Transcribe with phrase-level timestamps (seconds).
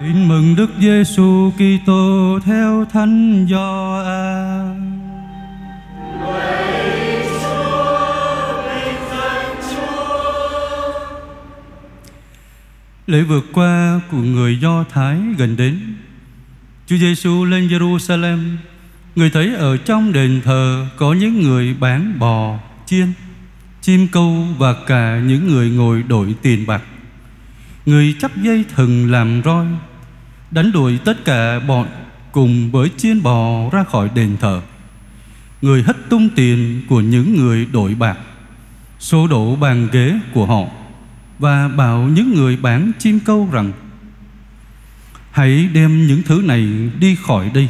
[0.00, 5.00] Tin mừng Đức Giêsu Kitô theo Thánh Gioan.
[13.06, 15.94] Lễ vượt qua của người Do Thái gần đến.
[16.86, 18.56] Chúa Giêsu lên Jerusalem,
[19.14, 23.12] người thấy ở trong đền thờ có những người bán bò, chiên,
[23.82, 26.82] chim câu và cả những người ngồi đổi tiền bạc.
[27.86, 29.66] Người chắp dây thừng làm roi
[30.56, 31.88] Đánh đuổi tất cả bọn
[32.32, 34.60] Cùng với chiên bò ra khỏi đền thờ.
[35.62, 38.18] Người hất tung tiền của những người đổi bạc,
[38.98, 40.64] Số đổ bàn ghế của họ
[41.38, 43.72] Và bảo những người bán chim câu rằng,
[45.30, 47.68] Hãy đem những thứ này đi khỏi đây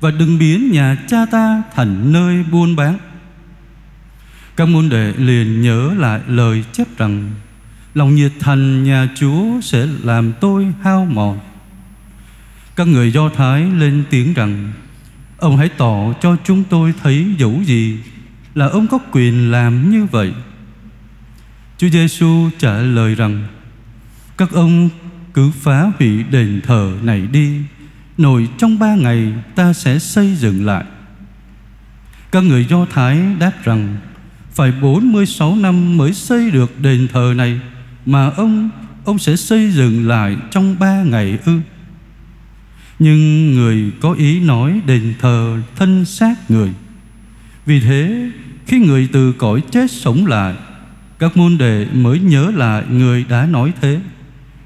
[0.00, 2.98] Và đừng biến nhà cha ta thành nơi buôn bán.
[4.56, 7.30] Các môn đệ liền nhớ lại lời chép rằng,
[7.94, 11.38] Lòng nhiệt thành nhà Chúa sẽ làm tôi hao mòn.
[12.76, 14.72] Các người Do Thái lên tiếng rằng,
[15.38, 17.98] Ông hãy tỏ cho chúng tôi thấy dẫu gì
[18.54, 20.32] Là ông có quyền làm như vậy.
[21.78, 23.46] Chúa Giêsu trả lời rằng,
[24.36, 24.88] Các ông
[25.34, 27.60] cứ phá hủy đền thờ này đi
[28.18, 30.84] nội trong ba ngày ta sẽ xây dựng lại.
[32.32, 33.96] Các người Do Thái đáp rằng,
[34.52, 37.60] Phải 46 năm mới xây được đền thờ này
[38.06, 38.70] mà ông
[39.04, 41.60] ông sẽ xây dựng lại trong ba ngày ư
[43.00, 46.70] nhưng người có ý nói đền thờ thân xác người.
[47.66, 48.30] Vì thế,
[48.66, 50.54] khi người từ cõi chết sống lại,
[51.18, 54.00] các môn đệ mới nhớ lại người đã nói thế.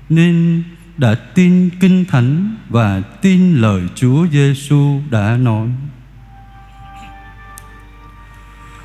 [0.09, 0.63] Nên
[0.97, 5.69] đã tin kinh thánh và tin lời Chúa Giêsu đã nói.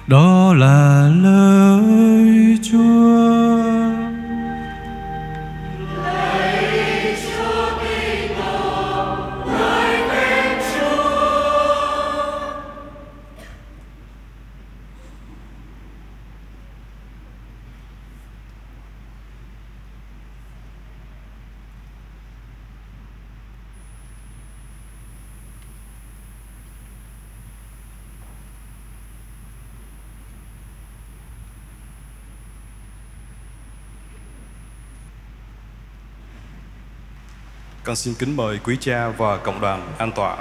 [0.08, 3.79] Đó là lời Chúa.
[37.90, 40.38] Con xin kính mời quý cha và cộng đoàn an tọa.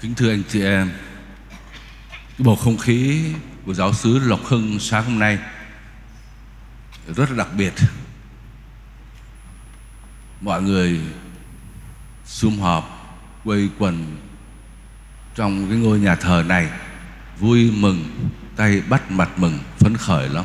[0.00, 0.90] Kính thưa anh chị em,
[2.38, 3.24] bầu không khí
[3.66, 5.38] của giáo sứ Lộc Hưng sáng hôm nay
[7.16, 7.74] rất là đặc biệt.
[10.40, 11.00] Mọi người
[12.24, 14.16] sum họp quây quần
[15.34, 16.70] trong cái ngôi nhà thờ này
[17.38, 20.44] vui mừng tay bắt mặt mừng phấn khởi lắm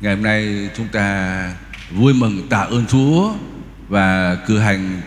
[0.00, 1.52] ngày hôm nay chúng ta
[1.90, 3.32] vui mừng tạ ơn Chúa
[3.88, 5.00] và cử hành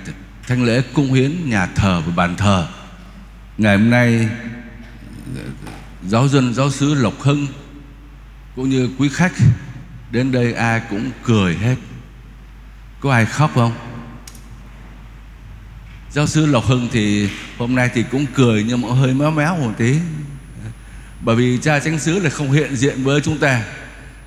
[0.48, 2.68] thánh lễ cung hiến nhà thờ và bàn thờ.
[3.58, 4.30] Ngày hôm nay,
[6.08, 7.48] giáo dân, giáo sứ Lộc Hưng
[8.56, 9.34] cũng như quý khách
[10.12, 11.76] đến đây ai cũng cười hết.
[13.00, 13.74] Có ai khóc không?
[16.12, 19.56] Giáo sư Lộc Hưng thì hôm nay thì cũng cười nhưng mà hơi méo méo
[19.56, 19.96] một tí.
[21.22, 23.64] Bởi vì cha chánh xứ là không hiện diện với chúng ta.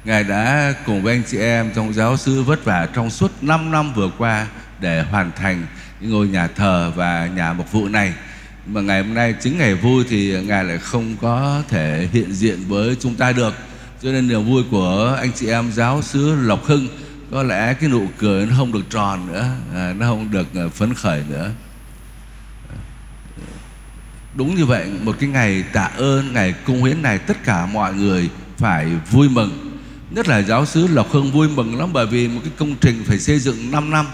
[0.05, 3.71] Ngài đã cùng với anh chị em trong giáo sư vất vả trong suốt 5
[3.71, 4.47] năm vừa qua
[4.81, 5.67] để hoàn thành
[6.01, 8.13] ngôi nhà thờ và nhà mục vụ này.
[8.67, 12.59] Mà ngày hôm nay chính ngày vui thì Ngài lại không có thể hiện diện
[12.69, 13.55] với chúng ta được.
[14.03, 16.89] Cho nên niềm vui của anh chị em giáo sứ Lộc Hưng
[17.31, 20.63] có lẽ cái nụ cười nó không được tròn nữa, à, nó không được à,
[20.75, 21.51] phấn khởi nữa.
[24.35, 27.95] Đúng như vậy, một cái ngày tạ ơn, ngày cung hiến này tất cả mọi
[27.95, 29.72] người phải vui mừng
[30.15, 33.05] nhất là giáo sứ Lộc Hương vui mừng lắm bởi vì một cái công trình
[33.07, 34.07] phải xây dựng 5 năm.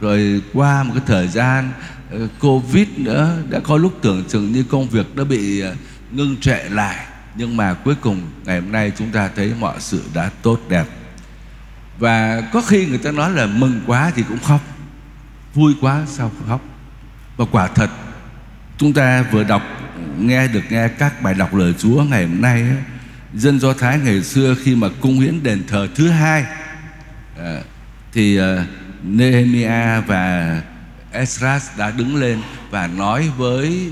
[0.00, 1.72] Rồi qua một cái thời gian
[2.10, 5.74] ờ, Covid nữa đã có lúc tưởng chừng như công việc đã bị ờ,
[6.10, 7.06] ngưng trệ lại.
[7.36, 10.86] Nhưng mà cuối cùng ngày hôm nay chúng ta thấy mọi sự đã tốt đẹp.
[11.98, 14.60] Và có khi người ta nói là mừng quá thì cũng khóc
[15.54, 16.60] vui quá sao khóc.
[17.36, 17.90] Và quả thật
[18.78, 19.62] chúng ta vừa đọc
[20.18, 22.76] nghe được nghe các bài đọc lời Chúa ngày hôm nay ấy,
[23.34, 26.44] dân Do Thái ngày xưa khi mà cung hiến đền thờ thứ hai
[27.38, 27.60] à,
[28.12, 28.66] thì à,
[29.02, 30.62] Nehemia và
[31.12, 33.90] Esdras đã đứng lên và nói với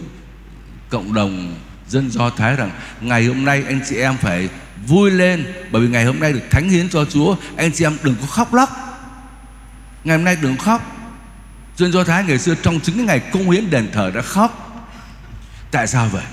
[0.88, 1.54] cộng đồng
[1.88, 4.48] dân Do Thái rằng ngày hôm nay anh chị em phải
[4.86, 7.36] vui lên bởi vì ngày hôm nay được thánh hiến cho Chúa.
[7.56, 8.70] Anh chị em đừng có khóc lóc.
[10.04, 10.96] Ngày hôm nay đừng khóc.
[11.76, 14.68] Dân Do Thái ngày xưa trong chính cái ngày cung hiến đền thờ đã khóc.
[15.70, 16.24] Tại sao vậy?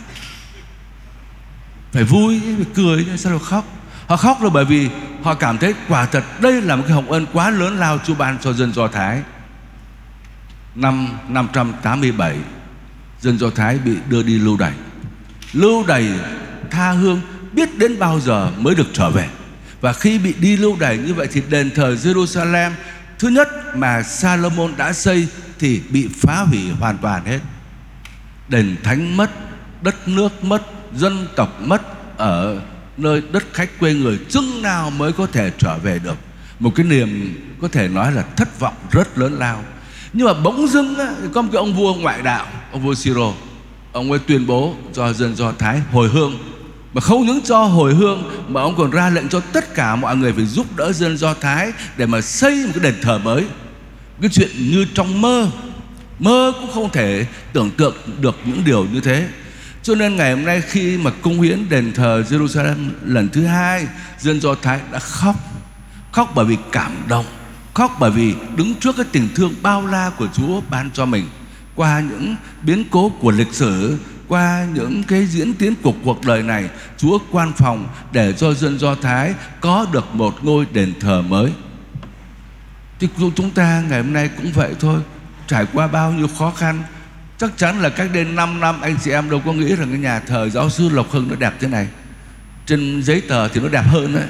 [1.91, 3.65] Phải vui phải cười sao lại khóc
[4.09, 4.89] Họ khóc là bởi vì
[5.23, 8.15] họ cảm thấy quả thật đây là một cái hồng ân quá lớn lao Chúa
[8.15, 9.21] ban cho dân Do Thái.
[10.75, 12.37] Năm 587
[13.21, 14.73] dân Do Thái bị đưa đi lưu đày.
[15.53, 16.07] Lưu đày
[16.71, 17.21] tha hương
[17.53, 19.29] biết đến bao giờ mới được trở về.
[19.81, 22.71] Và khi bị đi lưu đày như vậy thì đền thờ Jerusalem
[23.19, 25.27] thứ nhất mà Salomon đã xây
[25.59, 27.39] thì bị phá hủy hoàn toàn hết.
[28.47, 29.29] Đền thánh mất,
[29.81, 30.61] đất nước mất,
[30.95, 31.81] dân tộc mất
[32.17, 32.59] ở
[32.97, 36.15] nơi đất khách quê người chừng nào mới có thể trở về được?
[36.59, 39.63] Một cái niềm có thể nói là thất vọng rất lớn lao.
[40.13, 43.33] Nhưng mà bỗng dưng á, có một cái ông vua ngoại đạo ông vua Siro
[43.91, 46.37] ông ấy tuyên bố cho dân do thái hồi hương.
[46.93, 50.17] Mà không những cho hồi hương mà ông còn ra lệnh cho tất cả mọi
[50.17, 53.45] người phải giúp đỡ dân do thái để mà xây một cái đền thờ mới.
[54.21, 55.47] Cái chuyện như trong mơ
[56.19, 59.27] mơ cũng không thể tưởng tượng được những điều như thế
[59.83, 63.87] cho nên ngày hôm nay khi mà cung hiến đền thờ Jerusalem lần thứ hai,
[64.19, 65.35] Dân Do Thái đã khóc.
[66.11, 67.25] Khóc bởi vì cảm động.
[67.73, 71.25] Khóc bởi vì đứng trước cái tình thương bao la của Chúa ban cho mình.
[71.75, 73.97] Qua những biến cố của lịch sử,
[74.29, 78.79] Qua những cái diễn tiến của cuộc đời này, Chúa quan phòng để cho dân
[78.79, 81.51] Do Thái có được một ngôi đền thờ mới.
[82.99, 84.99] Thì chúng ta ngày hôm nay cũng vậy thôi.
[85.47, 86.83] Trải qua bao nhiêu khó khăn
[87.39, 89.99] Chắc chắn là cách đây 5 năm anh chị em đâu có nghĩ rằng cái
[89.99, 91.87] nhà thờ giáo sư Lộc Hưng nó đẹp thế này.
[92.65, 94.27] Trên giấy tờ thì nó đẹp hơn đấy.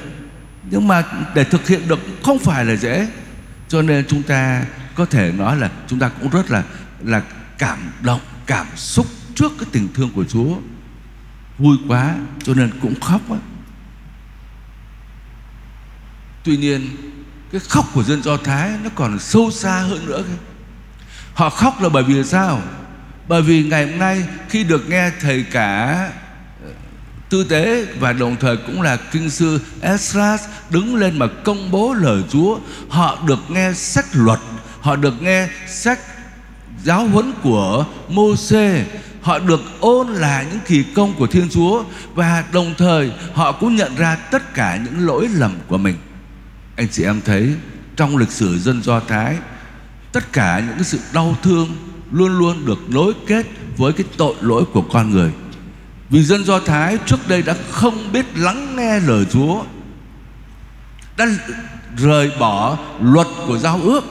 [0.70, 1.02] Nhưng mà
[1.34, 3.08] để thực hiện được không phải là dễ.
[3.68, 4.64] Cho nên chúng ta
[4.94, 6.62] có thể nói là chúng ta cũng rất là
[7.04, 7.22] là
[7.58, 10.56] cảm động, cảm xúc trước cái tình thương của Chúa.
[11.58, 12.14] Vui quá
[12.44, 13.38] cho nên cũng khóc á.
[16.44, 16.96] Tuy nhiên
[17.52, 20.22] cái khóc của dân Do Thái nó còn sâu xa hơn nữa
[21.34, 22.62] Họ khóc là bởi vì sao?
[23.30, 25.94] Bởi vì ngày hôm nay khi được nghe thầy cả
[26.64, 26.70] ờ,
[27.28, 31.92] tư tế và đồng thời cũng là kinh sư Esdras đứng lên mà công bố
[31.92, 34.38] lời Chúa, họ được nghe sách luật,
[34.80, 35.98] họ được nghe sách
[36.84, 38.84] giáo huấn của Môse,
[39.22, 41.84] họ được ôn lại những kỳ công của Thiên Chúa
[42.14, 45.96] và đồng thời họ cũng nhận ra tất cả những lỗi lầm của mình.
[46.76, 47.54] Anh chị em thấy
[47.96, 49.36] trong lịch sử dân Do Thái
[50.12, 53.46] tất cả những sự đau thương luôn luôn được nối kết
[53.76, 55.30] với cái tội lỗi của con người.
[56.10, 59.62] Vì dân Do Thái trước đây đã không biết lắng nghe lời Chúa,
[61.16, 61.26] đã
[61.96, 64.04] rời bỏ luật của giao ước,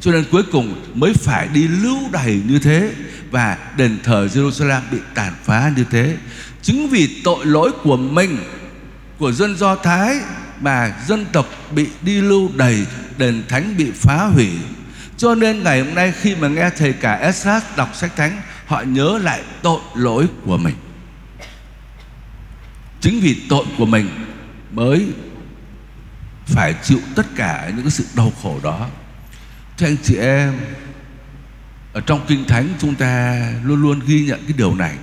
[0.00, 2.92] cho nên cuối cùng mới phải đi lưu đày như thế
[3.30, 6.16] và đền thờ Jerusalem bị tàn phá như thế.
[6.62, 8.38] Chính vì tội lỗi của mình,
[9.18, 10.16] của dân Do Thái
[10.60, 12.86] mà dân tộc bị đi lưu đày,
[13.18, 14.48] đền thánh bị phá hủy
[15.18, 18.82] cho nên ngày hôm nay khi mà nghe thầy cả Esdras đọc sách thánh, Họ
[18.82, 20.74] nhớ lại tội lỗi của mình.
[23.00, 24.08] Chính vì tội của mình
[24.72, 25.06] mới
[26.46, 28.88] phải chịu tất cả những cái sự đau khổ đó.
[29.78, 30.54] Thưa anh chị em,
[31.92, 34.94] Ở trong Kinh Thánh chúng ta luôn luôn ghi nhận cái điều này,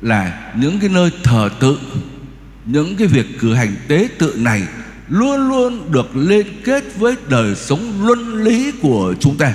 [0.00, 1.78] Là những cái nơi thờ tự,
[2.64, 4.62] Những cái việc cử hành tế tự này
[5.10, 9.54] luôn luôn được liên kết với đời sống luân lý của chúng ta.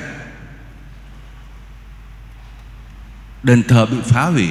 [3.44, 4.50] Đền thờ bị phá hủy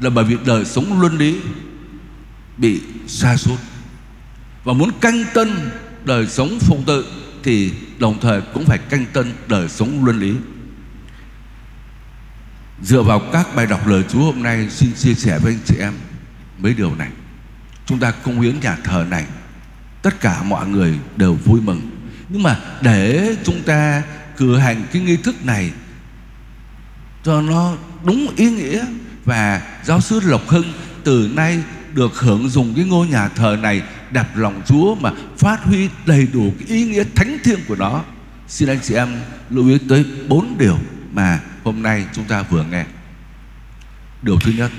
[0.00, 1.40] là bởi vì đời sống luân lý
[2.56, 3.56] bị xa suốt.
[4.64, 5.70] và muốn canh tân
[6.04, 7.06] đời sống phong tự
[7.42, 10.34] thì đồng thời cũng phải canh tân đời sống luân lý.
[12.82, 15.74] Dựa vào các bài đọc lời Chúa hôm nay, xin chia sẻ với anh chị
[15.78, 15.92] em
[16.58, 17.10] mấy điều này.
[17.86, 19.24] Chúng ta công hiến nhà thờ này
[20.02, 21.90] tất cả mọi người đều vui mừng
[22.28, 24.02] nhưng mà để chúng ta
[24.36, 25.70] cử hành cái nghi thức này
[27.22, 28.84] cho nó đúng ý nghĩa
[29.24, 30.72] và giáo sư Lộc Hưng
[31.04, 31.62] từ nay
[31.94, 36.28] được hưởng dùng cái ngôi nhà thờ này đẹp lòng Chúa mà phát huy đầy
[36.32, 38.04] đủ cái ý nghĩa thánh thiêng của nó.
[38.48, 39.08] Xin anh chị em
[39.50, 40.78] lưu ý tới bốn điều
[41.12, 42.84] mà hôm nay chúng ta vừa nghe.
[44.22, 44.70] Điều thứ nhất,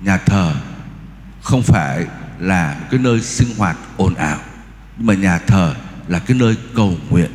[0.00, 0.54] nhà thờ
[1.42, 2.06] không phải
[2.42, 4.38] là một cái nơi sinh hoạt ồn ào,
[4.96, 5.74] nhưng mà nhà thờ
[6.08, 7.30] là cái nơi cầu nguyện.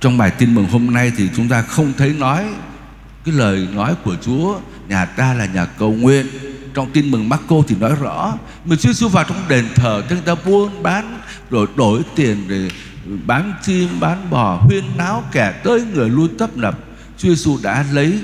[0.00, 2.44] Trong bài tin mừng hôm nay thì chúng ta không thấy nói
[3.24, 6.26] cái lời nói của Chúa, nhà ta là nhà cầu nguyện.
[6.74, 10.22] Trong tin mừng Marco thì nói rõ mình chưa Giêsu vào trong đền thờ, chúng
[10.22, 12.70] ta buôn bán rồi đổi tiền để
[13.26, 16.78] bán chim, bán bò, huyên náo, kẻ tới người lui tấp nập.
[17.18, 18.20] Chúa Giêsu đã lấy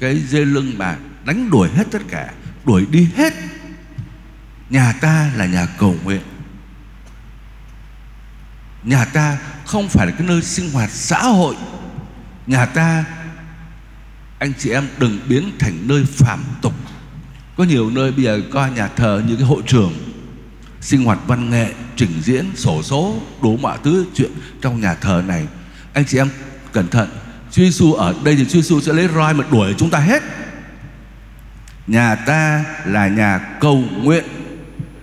[0.00, 2.30] cái dây lưng mà đánh đuổi hết tất cả,
[2.64, 3.32] đuổi đi hết
[4.70, 6.22] Nhà ta là nhà cầu nguyện.
[8.82, 11.56] Nhà ta không phải là cái nơi sinh hoạt xã hội.
[12.46, 13.04] Nhà ta,
[14.38, 16.74] Anh chị em đừng biến thành nơi phạm tục.
[17.56, 19.92] Có nhiều nơi bây giờ coi nhà thờ như cái hội trường,
[20.80, 24.30] sinh hoạt văn nghệ, trình diễn, sổ số đủ mọi thứ chuyện
[24.62, 25.46] trong nhà thờ này.
[25.92, 26.30] Anh chị em
[26.72, 27.08] cẩn thận,
[27.50, 30.22] Chúa Giêsu ở đây thì Chúa Giêsu sẽ lấy roi mà đuổi chúng ta hết.
[31.86, 34.24] Nhà ta là nhà cầu nguyện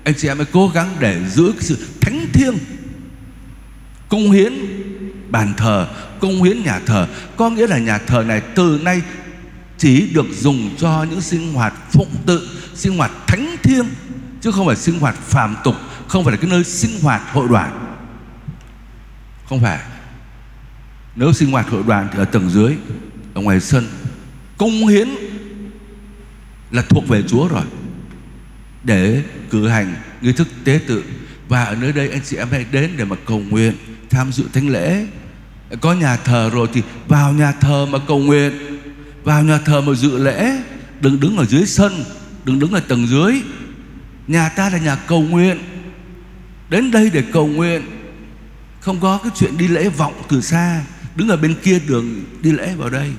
[0.05, 2.57] anh chị em hãy cố gắng để giữ cái sự thánh thiêng
[4.09, 4.53] cung hiến
[5.29, 5.87] bàn thờ
[6.19, 7.07] cung hiến nhà thờ.
[7.35, 9.01] Có nghĩa là nhà thờ này từ nay
[9.77, 13.85] chỉ được dùng cho những sinh hoạt phụng tự, sinh hoạt thánh thiêng,
[14.41, 15.75] chứ không phải sinh hoạt phàm tục,
[16.07, 17.97] không phải là cái nơi sinh hoạt hội đoàn.
[19.49, 19.79] Không phải.
[21.15, 22.75] Nếu sinh hoạt hội đoàn thì ở tầng dưới,
[23.33, 23.87] ở ngoài sân
[24.57, 25.09] cung hiến
[26.71, 27.63] là thuộc về Chúa rồi
[28.85, 31.03] để cử hành nghi thức tế tự.
[31.47, 33.73] Và ở nơi đây anh chị em hãy đến để mà cầu nguyện,
[34.09, 35.05] tham dự thánh lễ.
[35.81, 38.53] Có nhà thờ rồi thì vào nhà thờ mà cầu nguyện.
[39.23, 40.61] Vào nhà thờ mà dự lễ.
[41.01, 42.03] Đừng đứng ở dưới sân,
[42.45, 43.41] đừng đứng ở tầng dưới.
[44.27, 45.59] Nhà ta là nhà cầu nguyện.
[46.69, 47.81] Đến đây để cầu nguyện.
[48.79, 50.83] Không có cái chuyện đi lễ vọng từ xa.
[51.15, 53.11] Đứng ở bên kia đường đi lễ vào đây.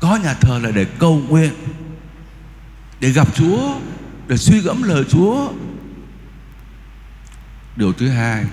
[0.00, 1.52] Có nhà thờ là để cầu nguyện
[3.00, 3.74] để gặp Chúa,
[4.28, 5.52] để suy gẫm lời Chúa.
[7.76, 8.44] Điều thứ hai,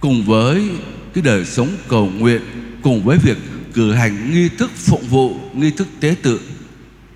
[0.00, 0.70] cùng với
[1.14, 2.42] cái đời sống cầu nguyện,
[2.82, 3.38] cùng với việc
[3.74, 6.40] cử hành nghi thức phụng vụ, nghi thức tế tự,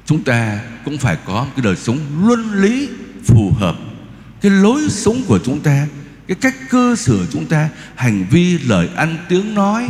[0.07, 2.89] chúng ta cũng phải có một cái đời sống luân lý,
[3.25, 3.77] phù hợp.
[4.41, 5.87] Cái lối sống của chúng ta,
[6.29, 9.89] cái cách cư xử chúng ta, hành vi, lời ăn, tiếng nói,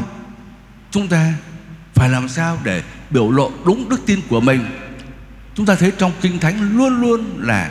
[0.90, 1.34] chúng ta
[1.94, 4.64] phải làm sao để biểu lộ đúng đức tin của mình?
[5.56, 7.70] Chúng ta thấy trong kinh thánh luôn luôn là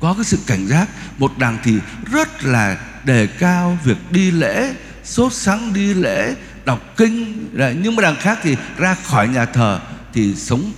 [0.00, 0.88] có cái sự cảnh giác.
[1.18, 1.78] Một đàng thì
[2.12, 6.34] rất là đề cao việc đi lễ, sốt sáng đi lễ,
[6.64, 7.48] đọc kinh.
[7.82, 9.80] Nhưng mà đàng khác thì ra khỏi nhà thờ
[10.12, 10.72] thì sống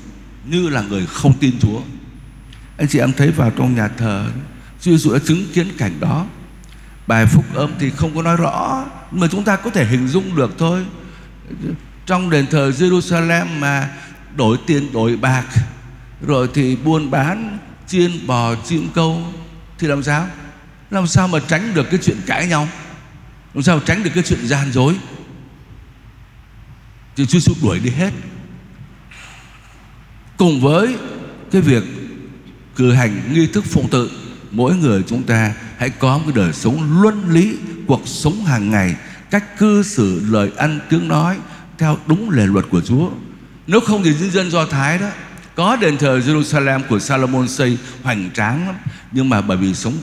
[0.47, 1.80] như là người không tin Chúa.
[2.78, 4.26] Anh chị em thấy vào trong nhà thờ,
[4.80, 6.26] Chúa Giêsu đã chứng kiến cảnh đó.
[7.06, 10.09] Bài phúc âm thì không có nói rõ, nhưng mà chúng ta có thể hình
[10.09, 10.87] dung được thôi.
[12.06, 13.90] Trong đền thờ Jerusalem mà
[14.37, 15.44] đổi tiền đổi bạc
[16.27, 19.23] rồi thì buôn bán, chiên bò chim câu.
[19.79, 20.27] Thì làm sao?
[20.91, 22.69] Làm sao mà tránh được cái chuyện cãi nhau?
[23.55, 24.97] Làm sao tránh được cái chuyện gian dối?
[27.17, 28.11] Thì Chúa Giêsu đuổi đi hết.
[30.37, 30.97] Cùng với
[31.50, 31.85] cái việc
[32.77, 34.11] cử hành nghi thức phụng tự,
[34.50, 38.71] mỗi người chúng ta hãy có một cái đời sống luân lý, cuộc sống hàng
[38.71, 38.97] ngày,
[39.31, 41.37] cách cư xử, lời ăn, tiếng nói,
[41.79, 43.11] theo đúng lề luật của Chúa.
[43.67, 45.09] Nếu không thì dân dân Do Thái đó
[45.61, 48.75] có đền thờ Jerusalem của Salomon xây hoành tráng lắm.
[49.12, 49.95] Nhưng mà bởi vì sống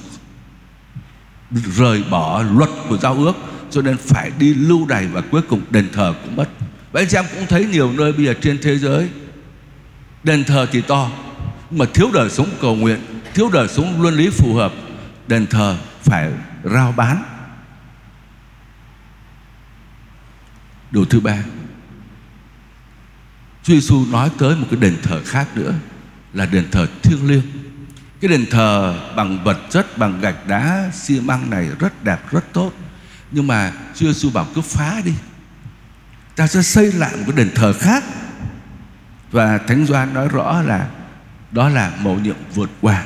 [1.52, 3.34] rời bỏ luật của giao ước,
[3.72, 6.50] cho nên phải đi lưu đày và cuối cùng đền thờ cũng mất.
[6.92, 9.10] Và anh chị em cũng thấy nhiều nơi bây giờ trên thế giới,
[10.24, 11.10] đền thờ thì to,
[11.70, 13.00] nhưng mà thiếu đời sống cầu nguyện,
[13.34, 14.74] thiếu đời sống luân lý phù hợp,
[15.28, 16.32] đền thờ phải
[16.64, 17.24] rao bán.
[20.92, 21.38] Điều thứ ba
[23.68, 25.74] Chúa Giêsu nói tới một cái đền thờ khác nữa
[26.34, 27.42] là đền thờ thiêng liêng.
[28.22, 32.54] Cái đền thờ bằng vật chất, bằng gạch đá, xi măng này rất đẹp, rất
[32.54, 32.72] tốt.
[33.32, 35.14] Nhưng mà Chúa Giêsu bảo cứ phá đi.
[36.36, 38.04] Ta sẽ xây lại một cái đền thờ khác.
[39.32, 40.88] Và Thánh Doan nói rõ là
[41.52, 43.06] đó là mầu nhiệm vượt qua.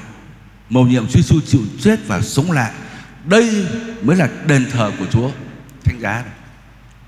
[0.70, 2.72] Mầu nhiệm Chúa Giêsu chịu chết và sống lại.
[3.26, 3.68] Đây
[4.02, 5.32] mới là đền thờ của Chúa.
[5.84, 6.34] Thánh giá này.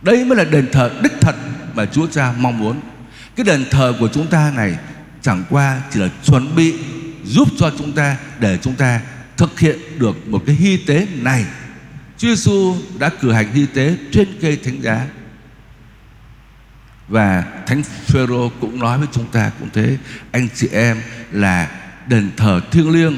[0.01, 1.35] Đây mới là đền thờ đích thật
[1.75, 2.81] mà Chúa Cha mong muốn
[3.35, 4.77] cái đền thờ của chúng ta này
[5.21, 6.73] chẳng qua chỉ là chuẩn bị
[7.25, 9.01] giúp cho chúng ta để chúng ta
[9.37, 11.45] thực hiện được một cái hy tế này.
[12.17, 15.07] Chúa Giêsu đã cử hành hy tế trên cây thánh giá.
[17.07, 19.97] Và Thánh Phêrô cũng nói với chúng ta cũng thế,
[20.31, 21.69] anh chị em là
[22.07, 23.15] đền thờ thiêng liêng.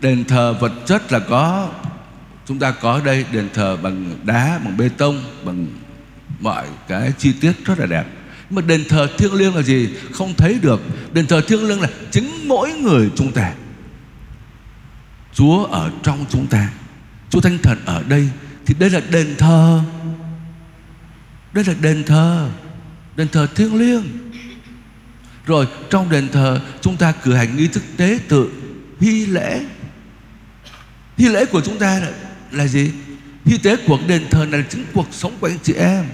[0.00, 1.70] Đền thờ vật chất là có
[2.46, 5.66] chúng ta có đây đền thờ bằng đá, bằng bê tông, bằng
[6.40, 8.04] mọi cái chi tiết rất là đẹp
[8.50, 9.88] mà đền thờ thiêng liêng là gì?
[10.12, 10.82] Không thấy được.
[11.12, 13.52] Đền thờ thiêng liêng là chính mỗi người chúng ta.
[15.32, 16.72] Chúa ở trong chúng ta.
[17.30, 18.28] Chúa thánh thần ở đây.
[18.66, 19.80] Thì đây là đền thờ.
[21.52, 22.50] Đây là đền thờ.
[23.16, 24.02] Đền thờ thiêng liêng.
[25.46, 28.50] Rồi trong đền thờ chúng ta cử hành nghi thức tế tự
[29.00, 29.64] hy lễ.
[31.16, 32.12] Hy lễ của chúng ta là,
[32.50, 32.90] là gì?
[33.44, 36.04] Hy tế của đền thờ này là chính cuộc sống của anh chị em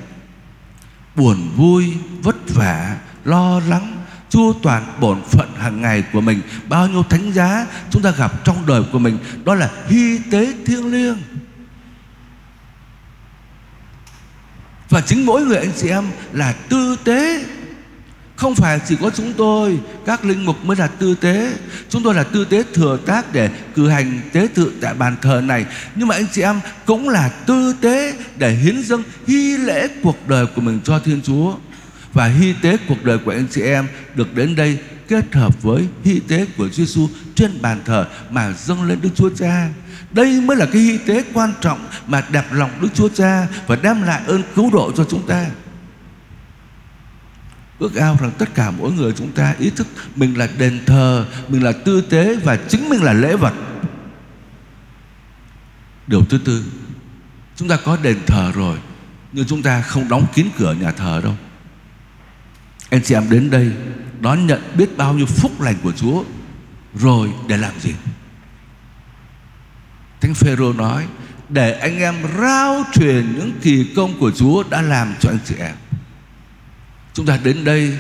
[1.14, 3.96] buồn vui, vất vả, lo lắng.
[4.30, 6.40] Chu toàn bổn phận hàng ngày của mình.
[6.68, 10.52] Bao nhiêu thánh giá chúng ta gặp trong đời của mình, đó là hy tế
[10.66, 11.18] thiêng liêng.
[14.88, 17.44] Và chính mỗi người anh chị em là tư tế
[18.40, 21.52] không phải chỉ có chúng tôi, các linh mục mới là tư tế
[21.88, 25.40] chúng tôi là tư tế thừa tác để cử hành tế tự tại bàn thờ
[25.44, 29.88] này nhưng mà anh chị em cũng là tư tế để hiến dâng hy lễ
[30.02, 31.54] cuộc đời của mình cho thiên chúa
[32.12, 34.78] và hy tế cuộc đời của anh chị em được đến đây
[35.08, 39.10] kết hợp với hy tế của Chúa Giêsu trên bàn thờ mà dâng lên Đức
[39.14, 39.68] Chúa Cha.
[40.10, 43.76] Đây mới là cái hy tế quan trọng mà đẹp lòng Đức Chúa Cha và
[43.76, 45.46] đem lại ơn cứu độ cho chúng ta.
[47.80, 51.26] Ước ao rằng tất cả mỗi người chúng ta ý thức mình là đền thờ,
[51.48, 53.54] mình là tư tế và chính mình là lễ vật.
[56.06, 56.64] Điều thứ tư,
[57.56, 58.78] chúng ta có đền thờ rồi,
[59.32, 61.36] nhưng chúng ta không đóng kín cửa nhà thờ đâu.
[62.90, 63.72] Anh chị em đến đây
[64.20, 66.24] đón nhận biết bao nhiêu phúc lành của Chúa
[66.94, 67.94] rồi để làm gì?
[70.20, 71.06] Thánh Phêrô nói
[71.48, 75.54] để anh em rao truyền những kỳ công của Chúa đã làm cho anh chị
[75.58, 75.74] em.
[77.14, 77.98] Chúng ta đến đây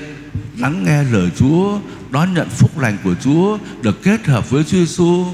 [0.58, 1.78] lắng nghe lời Chúa,
[2.10, 5.26] đón nhận phúc lành của Chúa, được kết hợp với Chúa Giêsu.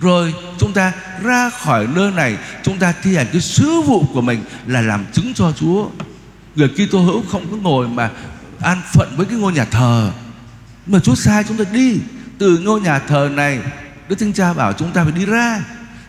[0.00, 4.20] Rồi chúng ta ra khỏi nơi này, chúng ta thi hành cái sứ vụ của
[4.20, 5.88] mình là làm chứng cho Chúa.
[6.56, 8.10] Người Kitô hữu không có ngồi mà
[8.60, 10.12] an phận với cái ngôi nhà thờ
[10.86, 12.00] mà Chúa sai chúng ta đi
[12.38, 13.58] từ ngôi nhà thờ này
[14.08, 15.64] Đức Thánh Cha bảo chúng ta phải đi ra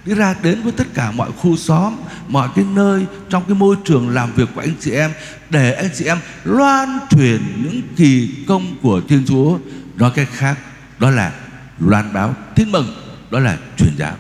[0.06, 1.96] đi ra đến với tất cả mọi khu xóm,
[2.28, 5.12] mọi cái nơi trong cái môi trường làm việc của anh chị em,
[5.50, 9.60] để anh chị em loan truyền những kỳ công của Thiên Chúa.
[9.96, 10.58] Nói cách khác,
[11.00, 11.32] đó là
[11.80, 12.96] loan báo tin mừng,
[13.32, 14.16] đó là truyền giáo.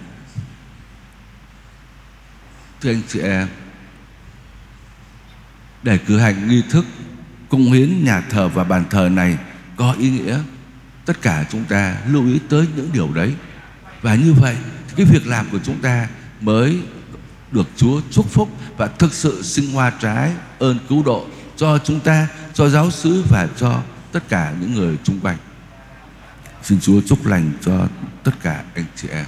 [2.82, 3.48] Thưa anh chị em,
[5.84, 6.86] để cử hành nghi thức
[7.50, 9.38] cung hiến nhà thờ và bàn thờ này
[9.76, 10.40] có ý nghĩa,
[11.06, 13.34] tất cả chúng ta lưu ý tới những điều đấy.
[14.02, 14.56] Và như vậy
[14.96, 16.08] cái việc làm của chúng ta
[16.42, 16.80] mới
[17.52, 21.26] được Chúa chúc phúc và thực sự sinh hoa trái ơn cứu độ
[21.58, 23.82] cho chúng ta, cho giáo xứ và cho
[24.12, 25.38] tất cả những người chung quanh.
[26.64, 27.88] Xin Chúa chúc lành cho
[28.24, 29.26] tất cả anh chị em.